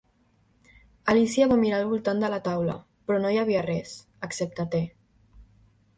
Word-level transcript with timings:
Alícia 1.13 1.49
va 1.51 1.57
mirar 1.65 1.77
al 1.83 1.91
voltant 1.91 2.23
de 2.25 2.31
la 2.35 2.41
taula, 2.47 2.77
però 3.11 3.21
no 3.27 3.35
hi 3.35 3.37
havia 3.43 3.63
res, 3.69 3.95
excepte 4.29 4.69
te. 4.77 4.85